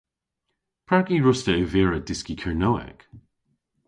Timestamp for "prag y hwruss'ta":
0.87-1.53